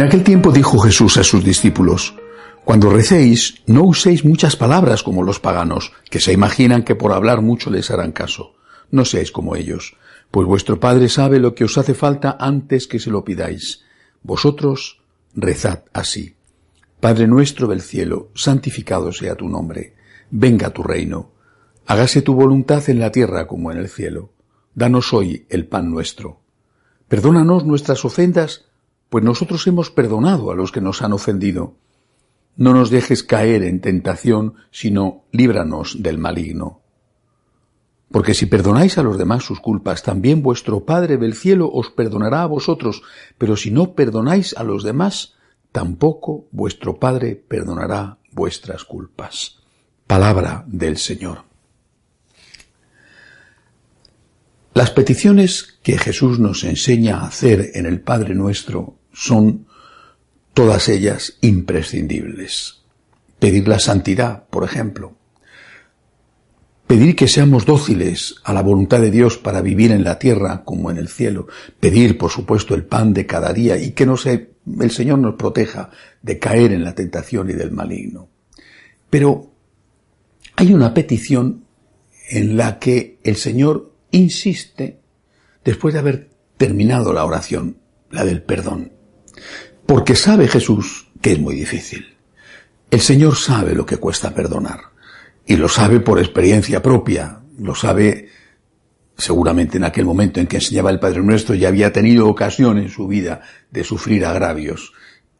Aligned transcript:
En 0.00 0.06
aquel 0.06 0.24
tiempo 0.24 0.50
dijo 0.50 0.78
Jesús 0.78 1.18
a 1.18 1.22
sus 1.22 1.44
discípulos, 1.44 2.14
Cuando 2.64 2.88
recéis, 2.88 3.56
no 3.66 3.82
uséis 3.82 4.24
muchas 4.24 4.56
palabras 4.56 5.02
como 5.02 5.22
los 5.22 5.40
paganos, 5.40 5.92
que 6.08 6.20
se 6.20 6.32
imaginan 6.32 6.84
que 6.84 6.94
por 6.94 7.12
hablar 7.12 7.42
mucho 7.42 7.68
les 7.68 7.90
harán 7.90 8.12
caso. 8.12 8.54
No 8.90 9.04
seáis 9.04 9.30
como 9.30 9.56
ellos, 9.56 9.98
pues 10.30 10.46
vuestro 10.46 10.80
Padre 10.80 11.10
sabe 11.10 11.38
lo 11.38 11.54
que 11.54 11.64
os 11.64 11.76
hace 11.76 11.92
falta 11.92 12.38
antes 12.40 12.86
que 12.86 12.98
se 12.98 13.10
lo 13.10 13.24
pidáis. 13.24 13.82
Vosotros 14.22 15.02
rezad 15.34 15.80
así. 15.92 16.34
Padre 16.98 17.26
nuestro 17.26 17.66
del 17.66 17.82
cielo, 17.82 18.30
santificado 18.34 19.12
sea 19.12 19.34
tu 19.34 19.50
nombre. 19.50 19.96
Venga 20.30 20.70
tu 20.70 20.82
reino. 20.82 21.32
Hágase 21.84 22.22
tu 22.22 22.32
voluntad 22.32 22.88
en 22.88 23.00
la 23.00 23.12
tierra 23.12 23.46
como 23.46 23.70
en 23.70 23.76
el 23.76 23.90
cielo. 23.90 24.32
Danos 24.74 25.12
hoy 25.12 25.44
el 25.50 25.66
pan 25.66 25.90
nuestro. 25.90 26.40
Perdónanos 27.06 27.66
nuestras 27.66 28.02
ofendas, 28.06 28.69
pues 29.10 29.24
nosotros 29.24 29.66
hemos 29.66 29.90
perdonado 29.90 30.50
a 30.50 30.54
los 30.54 30.72
que 30.72 30.80
nos 30.80 31.02
han 31.02 31.12
ofendido. 31.12 31.74
No 32.56 32.72
nos 32.72 32.90
dejes 32.90 33.22
caer 33.22 33.64
en 33.64 33.80
tentación, 33.80 34.54
sino 34.70 35.24
líbranos 35.32 36.02
del 36.02 36.18
maligno. 36.18 36.80
Porque 38.10 38.34
si 38.34 38.46
perdonáis 38.46 38.98
a 38.98 39.02
los 39.02 39.18
demás 39.18 39.44
sus 39.44 39.60
culpas, 39.60 40.02
también 40.02 40.42
vuestro 40.42 40.84
Padre 40.84 41.16
del 41.16 41.34
cielo 41.34 41.70
os 41.72 41.90
perdonará 41.90 42.42
a 42.42 42.46
vosotros, 42.46 43.02
pero 43.36 43.56
si 43.56 43.70
no 43.70 43.94
perdonáis 43.94 44.56
a 44.56 44.64
los 44.64 44.84
demás, 44.84 45.34
tampoco 45.72 46.46
vuestro 46.50 46.98
Padre 46.98 47.36
perdonará 47.36 48.18
vuestras 48.32 48.84
culpas. 48.84 49.58
Palabra 50.06 50.64
del 50.66 50.96
Señor. 50.98 51.44
Las 54.74 54.90
peticiones 54.90 55.78
que 55.82 55.98
Jesús 55.98 56.38
nos 56.38 56.62
enseña 56.62 57.18
a 57.18 57.26
hacer 57.26 57.72
en 57.74 57.86
el 57.86 58.00
Padre 58.00 58.34
nuestro 58.34 58.99
son 59.12 59.66
todas 60.54 60.88
ellas 60.88 61.38
imprescindibles. 61.40 62.82
Pedir 63.38 63.68
la 63.68 63.78
santidad, 63.78 64.44
por 64.48 64.64
ejemplo. 64.64 65.16
Pedir 66.86 67.14
que 67.14 67.28
seamos 67.28 67.66
dóciles 67.66 68.34
a 68.42 68.52
la 68.52 68.62
voluntad 68.62 69.00
de 69.00 69.10
Dios 69.10 69.38
para 69.38 69.62
vivir 69.62 69.92
en 69.92 70.02
la 70.02 70.18
tierra 70.18 70.64
como 70.64 70.90
en 70.90 70.96
el 70.96 71.08
cielo. 71.08 71.46
Pedir, 71.78 72.18
por 72.18 72.30
supuesto, 72.30 72.74
el 72.74 72.84
pan 72.84 73.14
de 73.14 73.26
cada 73.26 73.52
día 73.52 73.78
y 73.78 73.92
que 73.92 74.06
no 74.06 74.16
se, 74.16 74.50
el 74.80 74.90
Señor 74.90 75.20
nos 75.20 75.36
proteja 75.36 75.90
de 76.20 76.38
caer 76.38 76.72
en 76.72 76.84
la 76.84 76.94
tentación 76.94 77.48
y 77.48 77.52
del 77.52 77.70
maligno. 77.70 78.28
Pero 79.08 79.52
hay 80.56 80.74
una 80.74 80.92
petición 80.92 81.64
en 82.28 82.56
la 82.56 82.78
que 82.78 83.18
el 83.22 83.36
Señor 83.36 83.92
insiste 84.10 85.00
después 85.64 85.94
de 85.94 86.00
haber 86.00 86.30
terminado 86.56 87.12
la 87.12 87.24
oración, 87.24 87.78
la 88.10 88.24
del 88.24 88.42
perdón. 88.42 88.92
Porque 89.90 90.14
sabe 90.14 90.46
Jesús 90.46 91.08
que 91.20 91.32
es 91.32 91.40
muy 91.40 91.56
difícil. 91.56 92.14
El 92.92 93.00
Señor 93.00 93.34
sabe 93.34 93.74
lo 93.74 93.84
que 93.84 93.96
cuesta 93.96 94.32
perdonar. 94.32 94.78
Y 95.44 95.56
lo 95.56 95.68
sabe 95.68 95.98
por 95.98 96.20
experiencia 96.20 96.80
propia. 96.80 97.40
Lo 97.58 97.74
sabe 97.74 98.28
seguramente 99.18 99.78
en 99.78 99.82
aquel 99.82 100.04
momento 100.04 100.38
en 100.38 100.46
que 100.46 100.58
enseñaba 100.58 100.90
el 100.90 101.00
Padre 101.00 101.22
Nuestro 101.24 101.56
ya 101.56 101.66
había 101.66 101.92
tenido 101.92 102.28
ocasión 102.28 102.78
en 102.78 102.88
su 102.88 103.08
vida 103.08 103.40
de 103.72 103.82
sufrir 103.82 104.24
agravios. 104.24 104.92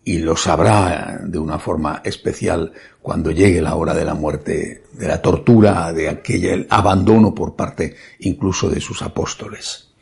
Y 0.03 0.19
lo 0.19 0.35
sabrá 0.35 1.21
de 1.23 1.39
una 1.39 1.61
forma 1.61 2.03
especial 2.05 2.73
cuando 3.01 3.31
llegue 3.31 3.63
la 3.63 3.77
hora 3.77 3.95
de 3.95 4.05
la 4.05 4.15
muerte, 4.15 4.83
de 4.95 5.07
la 5.07 5.23
tortura, 5.23 5.93
de 5.93 6.09
aquel 6.09 6.67
abandono 6.71 7.33
por 7.33 7.55
parte 7.55 7.95
incluso 8.19 8.69
de 8.69 8.81
sus 8.81 9.01
apóstoles. 9.01 9.93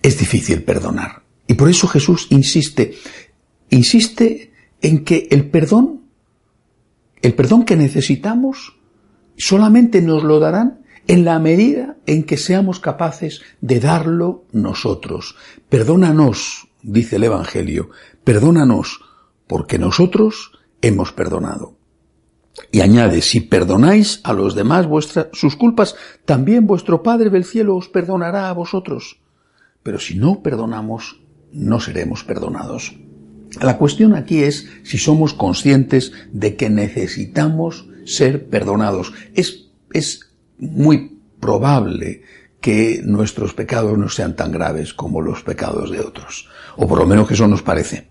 Es 0.00 0.18
difícil 0.18 0.62
perdonar. 0.62 1.19
Y 1.50 1.54
por 1.54 1.68
eso 1.68 1.88
Jesús 1.88 2.28
insiste, 2.30 2.94
insiste 3.70 4.52
en 4.80 5.02
que 5.02 5.26
el 5.32 5.50
perdón, 5.50 6.02
el 7.22 7.34
perdón 7.34 7.64
que 7.64 7.74
necesitamos, 7.74 8.78
solamente 9.36 10.00
nos 10.00 10.22
lo 10.22 10.38
darán 10.38 10.82
en 11.08 11.24
la 11.24 11.40
medida 11.40 11.96
en 12.06 12.22
que 12.22 12.36
seamos 12.36 12.78
capaces 12.78 13.42
de 13.60 13.80
darlo 13.80 14.44
nosotros. 14.52 15.34
Perdónanos, 15.68 16.68
dice 16.84 17.16
el 17.16 17.24
Evangelio, 17.24 17.90
perdónanos, 18.22 19.00
porque 19.48 19.76
nosotros 19.76 20.52
hemos 20.82 21.10
perdonado. 21.10 21.74
Y 22.70 22.80
añade, 22.80 23.22
si 23.22 23.40
perdonáis 23.40 24.20
a 24.22 24.34
los 24.34 24.54
demás 24.54 24.86
vuestras, 24.86 25.26
sus 25.32 25.56
culpas, 25.56 25.96
también 26.24 26.68
vuestro 26.68 27.02
Padre 27.02 27.28
del 27.28 27.44
cielo 27.44 27.74
os 27.74 27.88
perdonará 27.88 28.50
a 28.50 28.52
vosotros. 28.52 29.18
Pero 29.82 29.98
si 29.98 30.16
no 30.16 30.44
perdonamos, 30.44 31.20
no 31.52 31.80
seremos 31.80 32.24
perdonados. 32.24 32.96
La 33.60 33.78
cuestión 33.78 34.14
aquí 34.14 34.42
es 34.42 34.68
si 34.84 34.98
somos 34.98 35.34
conscientes 35.34 36.12
de 36.32 36.56
que 36.56 36.70
necesitamos 36.70 37.88
ser 38.04 38.48
perdonados. 38.48 39.12
Es, 39.34 39.70
es 39.92 40.30
muy 40.58 41.20
probable 41.40 42.22
que 42.60 43.00
nuestros 43.04 43.54
pecados 43.54 43.98
no 43.98 44.08
sean 44.08 44.36
tan 44.36 44.52
graves 44.52 44.94
como 44.94 45.20
los 45.20 45.42
pecados 45.42 45.90
de 45.90 46.00
otros, 46.00 46.48
o 46.76 46.86
por 46.86 46.98
lo 46.98 47.06
menos 47.06 47.26
que 47.26 47.34
eso 47.34 47.48
nos 47.48 47.62
parece. 47.62 48.08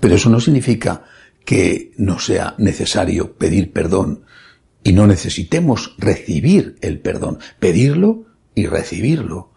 Pero 0.00 0.14
eso 0.14 0.30
no 0.30 0.40
significa 0.40 1.04
que 1.44 1.92
no 1.96 2.18
sea 2.18 2.54
necesario 2.58 3.34
pedir 3.34 3.72
perdón 3.72 4.24
y 4.82 4.92
no 4.92 5.06
necesitemos 5.06 5.94
recibir 5.98 6.76
el 6.80 7.00
perdón, 7.00 7.38
pedirlo 7.58 8.26
y 8.54 8.66
recibirlo. 8.66 9.52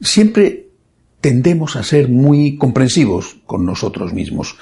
Siempre 0.00 0.65
tendemos 1.26 1.74
a 1.74 1.82
ser 1.82 2.08
muy 2.08 2.56
comprensivos 2.56 3.38
con 3.46 3.66
nosotros 3.66 4.12
mismos. 4.12 4.54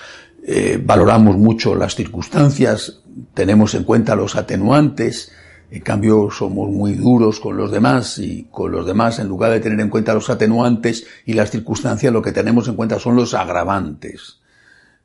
Eh, 0.46 0.80
valoramos 0.82 1.36
mucho 1.36 1.74
las 1.74 1.94
circunstancias, 1.94 3.02
tenemos 3.34 3.74
en 3.74 3.84
cuenta 3.84 4.16
los 4.16 4.34
atenuantes, 4.34 5.30
en 5.70 5.82
cambio 5.82 6.30
somos 6.30 6.70
muy 6.70 6.94
duros 6.94 7.38
con 7.38 7.58
los 7.58 7.70
demás 7.70 8.16
y 8.16 8.48
con 8.50 8.72
los 8.72 8.86
demás 8.86 9.18
en 9.18 9.28
lugar 9.28 9.52
de 9.52 9.60
tener 9.60 9.78
en 9.78 9.90
cuenta 9.90 10.14
los 10.14 10.30
atenuantes 10.30 11.06
y 11.26 11.34
las 11.34 11.50
circunstancias 11.50 12.10
lo 12.10 12.22
que 12.22 12.32
tenemos 12.32 12.66
en 12.66 12.76
cuenta 12.76 12.98
son 12.98 13.14
los 13.14 13.34
agravantes. 13.34 14.38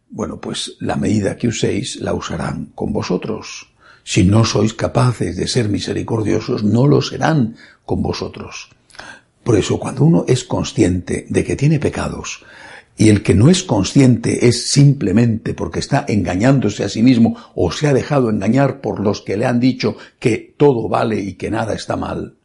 Bueno, 0.10 0.40
pues 0.40 0.78
la 0.80 0.96
medida 0.96 1.36
que 1.36 1.50
uséis 1.50 1.98
la 1.98 2.14
usarán 2.14 2.72
con 2.74 2.94
vosotros. 2.94 3.74
Si 4.06 4.24
no 4.24 4.46
sois 4.46 4.74
capaces 4.74 5.36
de 5.36 5.50
ser 5.50 5.68
misericordiosos, 5.68 6.64
no 6.64 6.88
lo 6.88 7.02
serán 7.02 7.58
con 7.84 8.02
vosotros. 8.02 8.70
Por 9.50 9.58
eso, 9.58 9.80
cuando 9.80 10.04
uno 10.04 10.26
es 10.28 10.44
consciente 10.44 11.26
de 11.28 11.44
que 11.44 11.56
tiene 11.56 11.80
pecados, 11.80 12.46
y 12.96 13.10
el 13.10 13.24
que 13.24 13.34
no 13.34 13.50
es 13.50 13.64
consciente 13.64 14.48
es 14.48 14.70
simplemente 14.70 15.56
porque 15.56 15.80
está 15.80 16.06
engañándose 16.08 16.84
a 16.84 16.90
sí 16.90 17.02
mismo 17.02 17.36
o 17.56 17.72
se 17.72 17.88
ha 17.88 17.94
dejado 17.96 18.30
engañar 18.30 18.80
por 18.80 19.00
los 19.00 19.22
que 19.22 19.38
le 19.38 19.48
han 19.48 19.60
dicho 19.60 19.98
que 20.20 20.54
todo 20.56 20.88
vale 20.88 21.20
y 21.20 21.34
que 21.34 21.50
nada 21.50 21.74
está 21.74 21.96
mal, 21.96 22.36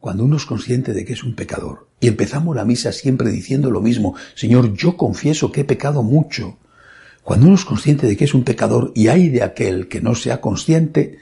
cuando 0.00 0.24
uno 0.24 0.38
es 0.38 0.46
consciente 0.46 0.94
de 0.94 1.04
que 1.04 1.12
es 1.12 1.22
un 1.22 1.34
pecador, 1.34 1.86
y 2.00 2.08
empezamos 2.08 2.56
la 2.56 2.64
misa 2.64 2.92
siempre 2.92 3.28
diciendo 3.28 3.70
lo 3.70 3.82
mismo, 3.82 4.14
Señor, 4.34 4.72
yo 4.72 4.96
confieso 4.96 5.52
que 5.52 5.60
he 5.60 5.64
pecado 5.64 6.02
mucho, 6.02 6.56
cuando 7.22 7.44
uno 7.44 7.56
es 7.56 7.66
consciente 7.66 8.06
de 8.06 8.16
que 8.16 8.24
es 8.24 8.32
un 8.32 8.44
pecador 8.44 8.90
y 8.94 9.08
hay 9.08 9.28
de 9.28 9.42
aquel 9.42 9.86
que 9.86 10.00
no 10.00 10.14
sea 10.14 10.40
consciente, 10.40 11.18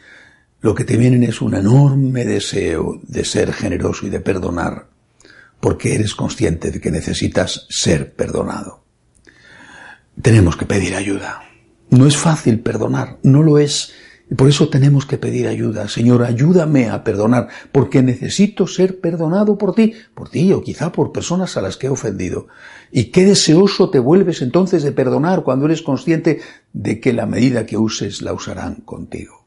lo 0.61 0.73
que 0.77 0.85
te 0.85 0.97
viene 0.97 1.27
es 1.27 1.43
un 1.43 1.57
enorme 1.57 2.25
deseo 2.25 3.01
de 3.03 3.25
ser 3.25 3.53
generoso 3.53 4.07
y 4.07 4.11
de 4.11 4.21
perdonar 4.21 4.92
porque 5.63 5.95
eres 5.95 6.17
consciente 6.17 6.73
de 6.73 6.81
que 6.81 6.91
necesitas 6.91 7.67
ser 7.71 8.15
perdonado. 8.15 8.83
Tenemos 10.21 10.57
que 10.57 10.67
pedir 10.67 10.97
ayuda. 10.97 11.45
No 11.89 12.09
es 12.09 12.17
fácil 12.17 12.59
perdonar, 12.59 13.19
no 13.23 13.45
lo 13.45 13.61
es. 13.61 13.93
Por 14.37 14.49
eso 14.49 14.71
tenemos 14.71 15.07
que 15.07 15.19
pedir 15.19 15.47
ayuda. 15.47 15.87
Señor, 15.87 16.25
ayúdame 16.25 16.91
a 16.91 17.05
perdonar, 17.05 17.47
porque 17.71 18.03
necesito 18.03 18.67
ser 18.67 18.99
perdonado 18.99 19.57
por 19.57 19.73
ti, 19.73 19.95
por 20.17 20.29
ti 20.29 20.53
o 20.53 20.65
quizá 20.65 20.91
por 20.91 21.13
personas 21.13 21.57
a 21.57 21.63
las 21.63 21.77
que 21.77 21.87
he 21.87 21.91
ofendido. 21.91 22.49
Y 22.91 23.13
qué 23.13 23.25
deseoso 23.25 23.89
te 23.89 24.01
vuelves 24.01 24.43
entonces 24.43 24.83
de 24.83 24.91
perdonar 24.91 25.45
cuando 25.45 25.67
eres 25.67 25.83
consciente 25.83 26.41
de 26.73 26.99
que 26.99 27.13
la 27.13 27.27
medida 27.27 27.67
que 27.67 27.77
uses 27.77 28.21
la 28.21 28.33
usarán 28.33 28.81
contigo. 28.81 29.45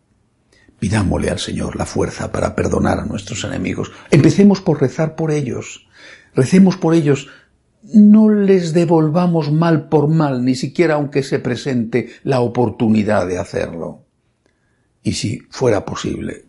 Pidámosle 0.79 1.29
al 1.29 1.39
Señor 1.39 1.75
la 1.75 1.85
fuerza 1.85 2.31
para 2.31 2.55
perdonar 2.55 2.99
a 2.99 3.05
nuestros 3.05 3.43
enemigos. 3.43 3.91
Empecemos 4.11 4.61
por 4.61 4.79
rezar 4.79 5.15
por 5.15 5.31
ellos. 5.31 5.87
Recemos 6.35 6.77
por 6.77 6.93
ellos. 6.93 7.29
No 7.93 8.29
les 8.29 8.73
devolvamos 8.73 9.51
mal 9.51 9.89
por 9.89 10.07
mal, 10.07 10.43
ni 10.43 10.55
siquiera 10.55 10.95
aunque 10.95 11.23
se 11.23 11.39
presente 11.39 12.09
la 12.23 12.41
oportunidad 12.41 13.27
de 13.27 13.37
hacerlo. 13.37 14.05
Y 15.03 15.13
si 15.13 15.39
fuera 15.51 15.85
posible, 15.85 16.45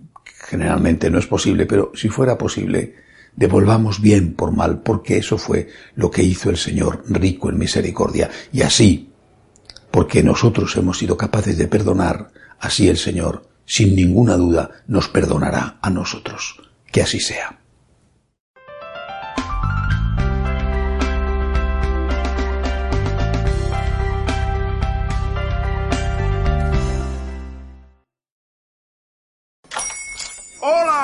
generalmente 0.49 1.11
no 1.11 1.19
es 1.19 1.27
posible, 1.27 1.67
pero 1.67 1.93
si 1.95 2.09
fuera 2.09 2.39
posible, 2.39 2.95
devolvamos 3.37 4.01
bien 4.01 4.35
por 4.35 4.53
mal, 4.53 4.81
porque 4.81 5.19
eso 5.19 5.37
fue 5.37 5.69
lo 5.95 6.11
que 6.11 6.23
hizo 6.23 6.49
el 6.49 6.57
Señor 6.57 7.05
rico 7.09 7.51
en 7.51 7.59
misericordia. 7.59 8.31
Y 8.53 8.63
así, 8.63 9.11
porque 9.91 10.23
nosotros 10.23 10.75
hemos 10.77 10.99
sido 10.99 11.19
capaces 11.19 11.59
de 11.59 11.69
perdonar, 11.69 12.31
así 12.59 12.89
el 12.89 12.97
Señor, 12.97 13.47
sin 13.67 13.95
ninguna 13.95 14.37
duda, 14.37 14.71
nos 14.87 15.09
perdonará 15.09 15.79
a 15.83 15.91
nosotros. 15.91 16.63
Que 16.91 17.03
así 17.03 17.21
sea. 17.21 17.61